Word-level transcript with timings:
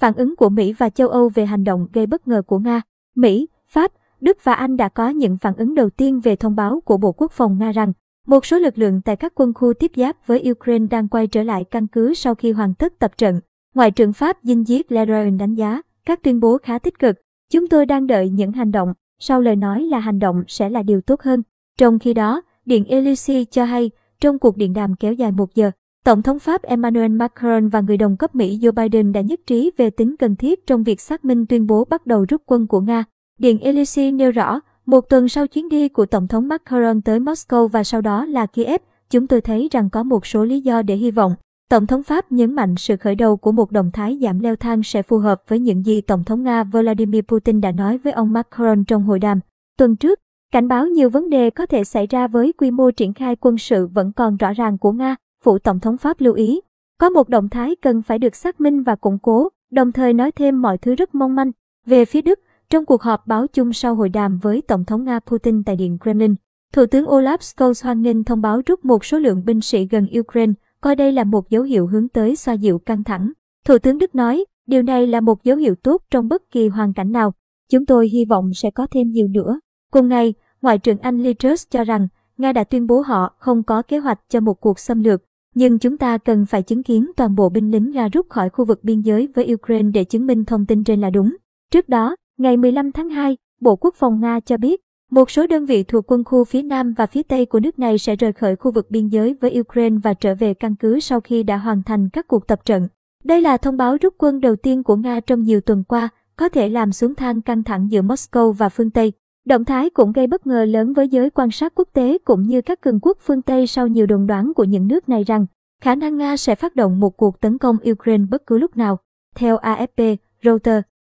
Phản 0.00 0.14
ứng 0.14 0.36
của 0.36 0.48
Mỹ 0.48 0.72
và 0.72 0.90
châu 0.90 1.08
Âu 1.08 1.28
về 1.34 1.46
hành 1.46 1.64
động 1.64 1.86
gây 1.92 2.06
bất 2.06 2.28
ngờ 2.28 2.42
của 2.46 2.58
Nga. 2.58 2.82
Mỹ, 3.16 3.48
Pháp, 3.68 3.92
Đức 4.20 4.38
và 4.44 4.52
Anh 4.52 4.76
đã 4.76 4.88
có 4.88 5.08
những 5.08 5.36
phản 5.36 5.56
ứng 5.56 5.74
đầu 5.74 5.90
tiên 5.90 6.20
về 6.20 6.36
thông 6.36 6.56
báo 6.56 6.80
của 6.84 6.96
Bộ 6.96 7.12
Quốc 7.12 7.32
phòng 7.32 7.58
Nga 7.58 7.72
rằng 7.72 7.92
một 8.26 8.46
số 8.46 8.58
lực 8.58 8.78
lượng 8.78 9.00
tại 9.04 9.16
các 9.16 9.32
quân 9.34 9.54
khu 9.54 9.72
tiếp 9.72 9.90
giáp 9.96 10.26
với 10.26 10.50
Ukraine 10.50 10.86
đang 10.90 11.08
quay 11.08 11.26
trở 11.26 11.42
lại 11.42 11.64
căn 11.70 11.86
cứ 11.86 12.14
sau 12.14 12.34
khi 12.34 12.52
hoàn 12.52 12.74
tất 12.74 12.98
tập 12.98 13.12
trận. 13.16 13.40
Ngoại 13.74 13.90
trưởng 13.90 14.12
Pháp 14.12 14.44
Jean-Yves 14.44 14.82
Le 14.88 15.06
Drian 15.06 15.38
đánh 15.38 15.54
giá 15.54 15.82
các 16.06 16.22
tuyên 16.22 16.40
bố 16.40 16.58
khá 16.58 16.78
tích 16.78 16.98
cực. 16.98 17.16
Chúng 17.50 17.68
tôi 17.68 17.86
đang 17.86 18.06
đợi 18.06 18.28
những 18.28 18.52
hành 18.52 18.72
động, 18.72 18.94
sau 19.18 19.40
lời 19.40 19.56
nói 19.56 19.82
là 19.82 19.98
hành 19.98 20.18
động 20.18 20.44
sẽ 20.48 20.70
là 20.70 20.82
điều 20.82 21.00
tốt 21.00 21.22
hơn. 21.22 21.42
Trong 21.78 21.98
khi 21.98 22.14
đó, 22.14 22.42
Điện 22.64 22.84
Elysee 22.84 23.44
cho 23.44 23.64
hay, 23.64 23.90
trong 24.20 24.38
cuộc 24.38 24.56
điện 24.56 24.72
đàm 24.72 24.94
kéo 24.94 25.12
dài 25.12 25.32
một 25.32 25.54
giờ, 25.54 25.70
Tổng 26.04 26.22
thống 26.22 26.38
Pháp 26.38 26.62
Emmanuel 26.62 27.12
Macron 27.12 27.68
và 27.68 27.80
người 27.80 27.96
đồng 27.96 28.16
cấp 28.16 28.34
Mỹ 28.34 28.58
Joe 28.58 28.72
Biden 28.72 29.12
đã 29.12 29.20
nhất 29.20 29.40
trí 29.46 29.70
về 29.76 29.90
tính 29.90 30.16
cần 30.16 30.36
thiết 30.36 30.66
trong 30.66 30.82
việc 30.82 31.00
xác 31.00 31.24
minh 31.24 31.46
tuyên 31.46 31.66
bố 31.66 31.84
bắt 31.84 32.06
đầu 32.06 32.24
rút 32.28 32.42
quân 32.46 32.66
của 32.66 32.80
Nga. 32.80 33.04
Điện 33.38 33.58
Elysee 33.58 34.10
nêu 34.10 34.30
rõ, 34.30 34.60
một 34.86 35.00
tuần 35.08 35.28
sau 35.28 35.46
chuyến 35.46 35.68
đi 35.68 35.88
của 35.88 36.06
Tổng 36.06 36.28
thống 36.28 36.48
Macron 36.48 37.00
tới 37.00 37.20
Moscow 37.20 37.68
và 37.68 37.84
sau 37.84 38.00
đó 38.00 38.26
là 38.26 38.46
Kiev, 38.46 38.80
chúng 39.10 39.26
tôi 39.26 39.40
thấy 39.40 39.68
rằng 39.72 39.90
có 39.90 40.02
một 40.02 40.26
số 40.26 40.44
lý 40.44 40.60
do 40.60 40.82
để 40.82 40.94
hy 40.96 41.10
vọng. 41.10 41.34
Tổng 41.70 41.86
thống 41.86 42.02
Pháp 42.02 42.32
nhấn 42.32 42.54
mạnh 42.54 42.74
sự 42.76 42.96
khởi 42.96 43.14
đầu 43.14 43.36
của 43.36 43.52
một 43.52 43.72
động 43.72 43.90
thái 43.92 44.18
giảm 44.22 44.40
leo 44.40 44.56
thang 44.56 44.82
sẽ 44.82 45.02
phù 45.02 45.18
hợp 45.18 45.42
với 45.48 45.58
những 45.58 45.86
gì 45.86 46.00
Tổng 46.00 46.24
thống 46.24 46.42
Nga 46.42 46.64
Vladimir 46.64 47.22
Putin 47.28 47.60
đã 47.60 47.72
nói 47.72 47.98
với 47.98 48.12
ông 48.12 48.32
Macron 48.32 48.84
trong 48.84 49.02
hội 49.02 49.18
đàm. 49.18 49.40
Tuần 49.78 49.96
trước, 49.96 50.20
cảnh 50.52 50.68
báo 50.68 50.86
nhiều 50.86 51.10
vấn 51.10 51.30
đề 51.30 51.50
có 51.50 51.66
thể 51.66 51.84
xảy 51.84 52.06
ra 52.06 52.26
với 52.28 52.52
quy 52.52 52.70
mô 52.70 52.90
triển 52.90 53.14
khai 53.14 53.36
quân 53.36 53.58
sự 53.58 53.86
vẫn 53.86 54.12
còn 54.12 54.36
rõ 54.36 54.52
ràng 54.52 54.78
của 54.78 54.92
Nga, 54.92 55.16
Phủ 55.44 55.58
Tổng 55.58 55.80
thống 55.80 55.96
Pháp 55.96 56.20
lưu 56.20 56.34
ý. 56.34 56.60
Có 56.98 57.10
một 57.10 57.28
động 57.28 57.48
thái 57.48 57.76
cần 57.82 58.02
phải 58.02 58.18
được 58.18 58.36
xác 58.36 58.60
minh 58.60 58.82
và 58.82 58.96
củng 58.96 59.18
cố, 59.18 59.48
đồng 59.70 59.92
thời 59.92 60.12
nói 60.12 60.32
thêm 60.32 60.62
mọi 60.62 60.78
thứ 60.78 60.94
rất 60.94 61.14
mong 61.14 61.34
manh. 61.34 61.50
Về 61.86 62.04
phía 62.04 62.22
Đức, 62.22 62.40
trong 62.70 62.86
cuộc 62.86 63.02
họp 63.02 63.26
báo 63.26 63.46
chung 63.46 63.72
sau 63.72 63.94
hội 63.94 64.08
đàm 64.08 64.38
với 64.38 64.62
Tổng 64.62 64.84
thống 64.84 65.04
Nga 65.04 65.20
Putin 65.20 65.64
tại 65.64 65.76
Điện 65.76 65.98
Kremlin, 66.02 66.34
Thủ 66.72 66.86
tướng 66.86 67.04
Olaf 67.04 67.36
Scholz 67.38 67.84
hoan 67.84 68.02
nghênh 68.02 68.24
thông 68.24 68.40
báo 68.40 68.60
rút 68.66 68.84
một 68.84 69.04
số 69.04 69.18
lượng 69.18 69.44
binh 69.44 69.60
sĩ 69.60 69.86
gần 69.90 70.06
Ukraine, 70.18 70.52
coi 70.80 70.96
đây 70.96 71.12
là 71.12 71.24
một 71.24 71.50
dấu 71.50 71.62
hiệu 71.62 71.86
hướng 71.86 72.08
tới 72.08 72.36
xoa 72.36 72.54
dịu 72.54 72.78
căng 72.78 73.04
thẳng. 73.04 73.32
Thủ 73.66 73.78
tướng 73.78 73.98
Đức 73.98 74.14
nói, 74.14 74.44
điều 74.66 74.82
này 74.82 75.06
là 75.06 75.20
một 75.20 75.44
dấu 75.44 75.56
hiệu 75.56 75.74
tốt 75.74 76.02
trong 76.10 76.28
bất 76.28 76.42
kỳ 76.50 76.68
hoàn 76.68 76.92
cảnh 76.92 77.12
nào. 77.12 77.32
Chúng 77.70 77.86
tôi 77.86 78.08
hy 78.08 78.24
vọng 78.24 78.50
sẽ 78.54 78.70
có 78.70 78.86
thêm 78.90 79.10
nhiều 79.10 79.28
nữa. 79.28 79.60
Cùng 79.90 80.08
ngày, 80.08 80.34
Ngoại 80.62 80.78
trưởng 80.78 80.98
Anh 80.98 81.22
Liz 81.22 81.34
Truss 81.34 81.70
cho 81.70 81.84
rằng, 81.84 82.08
Nga 82.38 82.52
đã 82.52 82.64
tuyên 82.64 82.86
bố 82.86 83.00
họ 83.00 83.34
không 83.38 83.62
có 83.62 83.82
kế 83.82 83.98
hoạch 83.98 84.20
cho 84.28 84.40
một 84.40 84.60
cuộc 84.60 84.78
xâm 84.78 85.02
lược, 85.02 85.22
nhưng 85.54 85.78
chúng 85.78 85.96
ta 85.96 86.18
cần 86.18 86.46
phải 86.46 86.62
chứng 86.62 86.82
kiến 86.82 87.10
toàn 87.16 87.34
bộ 87.34 87.48
binh 87.48 87.70
lính 87.70 87.90
Nga 87.90 88.08
rút 88.08 88.28
khỏi 88.28 88.50
khu 88.50 88.64
vực 88.64 88.84
biên 88.84 89.00
giới 89.00 89.28
với 89.34 89.54
Ukraine 89.54 89.90
để 89.94 90.04
chứng 90.04 90.26
minh 90.26 90.44
thông 90.44 90.66
tin 90.66 90.84
trên 90.84 91.00
là 91.00 91.10
đúng. 91.10 91.36
Trước 91.70 91.88
đó, 91.88 92.16
Ngày 92.40 92.56
15 92.56 92.92
tháng 92.92 93.08
2, 93.08 93.36
Bộ 93.60 93.76
Quốc 93.76 93.94
phòng 93.94 94.20
Nga 94.20 94.40
cho 94.40 94.56
biết, 94.56 94.80
một 95.10 95.30
số 95.30 95.46
đơn 95.46 95.66
vị 95.66 95.82
thuộc 95.82 96.12
quân 96.12 96.24
khu 96.24 96.44
phía 96.44 96.62
Nam 96.62 96.92
và 96.92 97.06
phía 97.06 97.22
Tây 97.22 97.46
của 97.46 97.60
nước 97.60 97.78
này 97.78 97.98
sẽ 97.98 98.16
rời 98.16 98.32
khỏi 98.32 98.56
khu 98.56 98.72
vực 98.72 98.90
biên 98.90 99.08
giới 99.08 99.36
với 99.40 99.60
Ukraine 99.60 99.96
và 100.02 100.14
trở 100.14 100.34
về 100.34 100.54
căn 100.54 100.76
cứ 100.76 101.00
sau 101.00 101.20
khi 101.20 101.42
đã 101.42 101.56
hoàn 101.56 101.82
thành 101.82 102.08
các 102.08 102.28
cuộc 102.28 102.46
tập 102.46 102.64
trận. 102.64 102.88
Đây 103.24 103.40
là 103.40 103.56
thông 103.56 103.76
báo 103.76 103.96
rút 104.00 104.14
quân 104.18 104.40
đầu 104.40 104.56
tiên 104.56 104.82
của 104.82 104.96
Nga 104.96 105.20
trong 105.20 105.42
nhiều 105.42 105.60
tuần 105.60 105.84
qua, 105.84 106.08
có 106.36 106.48
thể 106.48 106.68
làm 106.68 106.92
xuống 106.92 107.14
thang 107.14 107.42
căng 107.42 107.62
thẳng 107.62 107.90
giữa 107.90 108.02
Moscow 108.02 108.52
và 108.52 108.68
phương 108.68 108.90
Tây. 108.90 109.12
Động 109.44 109.64
thái 109.64 109.90
cũng 109.90 110.12
gây 110.12 110.26
bất 110.26 110.46
ngờ 110.46 110.64
lớn 110.64 110.92
với 110.92 111.08
giới 111.08 111.30
quan 111.30 111.50
sát 111.50 111.72
quốc 111.74 111.88
tế 111.92 112.18
cũng 112.24 112.42
như 112.42 112.60
các 112.60 112.80
cường 112.80 113.00
quốc 113.00 113.18
phương 113.20 113.42
Tây 113.42 113.66
sau 113.66 113.86
nhiều 113.86 114.06
đồn 114.06 114.26
đoán 114.26 114.52
của 114.54 114.64
những 114.64 114.88
nước 114.88 115.08
này 115.08 115.24
rằng 115.24 115.46
khả 115.80 115.94
năng 115.94 116.16
Nga 116.16 116.36
sẽ 116.36 116.54
phát 116.54 116.76
động 116.76 117.00
một 117.00 117.16
cuộc 117.16 117.40
tấn 117.40 117.58
công 117.58 117.76
Ukraine 117.90 118.24
bất 118.30 118.46
cứ 118.46 118.58
lúc 118.58 118.76
nào. 118.76 118.98
Theo 119.34 119.56
AFP, 119.56 120.16
Reuters, 120.44 120.84